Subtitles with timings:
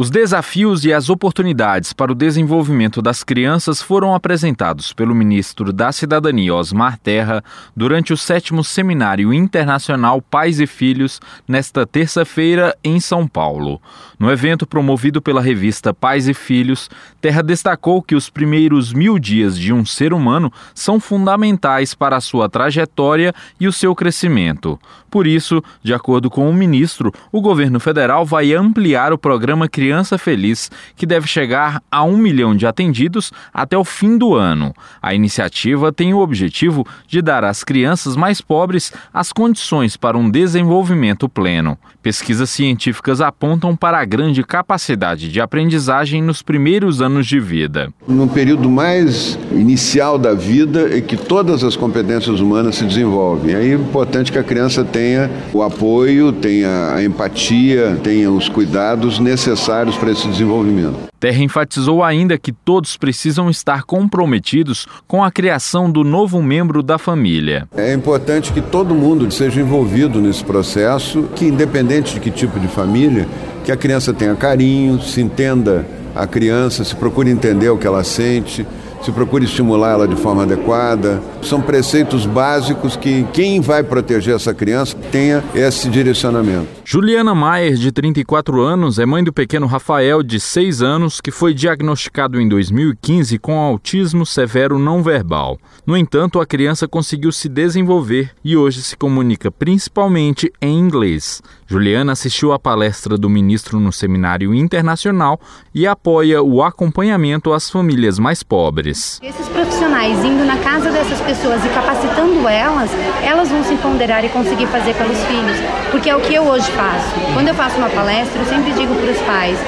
[0.00, 5.90] Os desafios e as oportunidades para o desenvolvimento das crianças foram apresentados pelo ministro da
[5.90, 7.42] Cidadania, Osmar Terra,
[7.76, 13.82] durante o sétimo Seminário Internacional Pais e Filhos, nesta terça-feira, em São Paulo.
[14.20, 16.88] No evento promovido pela revista Pais e Filhos,
[17.20, 22.20] Terra destacou que os primeiros mil dias de um ser humano são fundamentais para a
[22.20, 24.78] sua trajetória e o seu crescimento.
[25.10, 29.87] Por isso, de acordo com o ministro, o governo federal vai ampliar o programa Criança
[29.88, 34.74] Criança Feliz, que deve chegar a um milhão de atendidos até o fim do ano.
[35.00, 40.28] A iniciativa tem o objetivo de dar às crianças mais pobres as condições para um
[40.28, 41.78] desenvolvimento pleno.
[42.02, 47.90] Pesquisas científicas apontam para a grande capacidade de aprendizagem nos primeiros anos de vida.
[48.06, 53.54] No período mais inicial da vida é que todas as competências humanas se desenvolvem.
[53.54, 59.77] É importante que a criança tenha o apoio, tenha a empatia, tenha os cuidados necessários
[59.78, 60.96] necessários para esse desenvolvimento.
[61.20, 66.98] Terra enfatizou ainda que todos precisam estar comprometidos com a criação do novo membro da
[66.98, 67.68] família.
[67.76, 72.68] É importante que todo mundo seja envolvido nesse processo, que independente de que tipo de
[72.68, 73.28] família,
[73.64, 78.02] que a criança tenha carinho, se entenda a criança, se procure entender o que ela
[78.02, 78.66] sente,
[79.02, 81.22] se procure estimular ela de forma adequada.
[81.42, 86.66] São preceitos básicos que quem vai proteger essa criança tenha esse direcionamento.
[86.84, 91.52] Juliana Maier, de 34 anos, é mãe do pequeno Rafael, de 6 anos, que foi
[91.52, 95.58] diagnosticado em 2015 com autismo severo não verbal.
[95.86, 101.42] No entanto, a criança conseguiu se desenvolver e hoje se comunica principalmente em inglês.
[101.66, 105.38] Juliana assistiu à palestra do ministro no seminário internacional
[105.74, 108.87] e apoia o acompanhamento às famílias mais pobres.
[109.22, 112.90] Esses profissionais indo na casa dessas pessoas e capacitando elas,
[113.22, 115.56] elas vão se ponderar e conseguir fazer pelos filhos,
[115.90, 117.14] porque é o que eu hoje faço.
[117.34, 119.58] Quando eu faço uma palestra, eu sempre digo para os pais: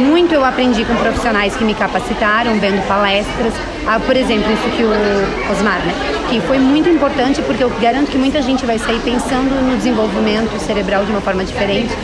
[0.00, 3.54] muito eu aprendi com profissionais que me capacitaram, vendo palestras.
[3.86, 5.94] Ah, por exemplo, isso que o Osmar, né?
[6.28, 10.58] Que foi muito importante porque eu garanto que muita gente vai sair pensando no desenvolvimento
[10.58, 11.94] cerebral de uma forma diferente.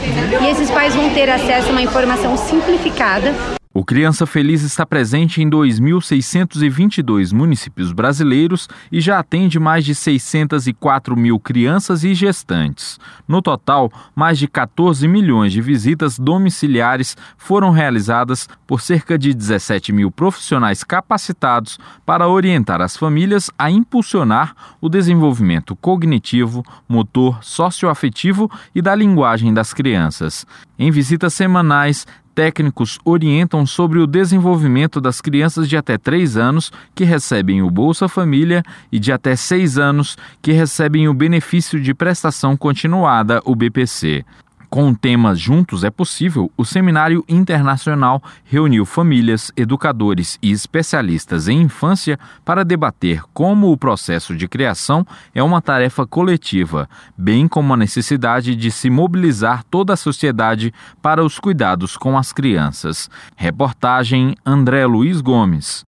[0.41, 3.35] E esses pais vão ter acesso a uma informação simplificada
[3.75, 11.17] o Criança Feliz está presente em 2.622 municípios brasileiros e já atende mais de 604
[11.17, 13.01] mil crianças e gestantes.
[13.27, 19.91] No total, mais de 14 milhões de visitas domiciliares foram realizadas por cerca de 17
[19.91, 28.83] mil profissionais capacitados para orientar as famílias a impulsionar o desenvolvimento cognitivo, motor, socioafetivo e
[28.83, 30.47] da linguagem das crianças.
[30.79, 37.05] Em visitas semanais, técnicos orientam sobre o desenvolvimento das crianças de até 3 anos que
[37.05, 42.57] recebem o Bolsa Família e de até 6 anos que recebem o benefício de prestação
[42.57, 44.25] continuada, o BPC.
[44.73, 51.61] Com o tema Juntos é Possível, o Seminário Internacional reuniu famílias, educadores e especialistas em
[51.61, 57.77] infância para debater como o processo de criação é uma tarefa coletiva, bem como a
[57.77, 60.73] necessidade de se mobilizar toda a sociedade
[61.03, 63.11] para os cuidados com as crianças.
[63.37, 65.85] Reportagem André Luiz Gomes.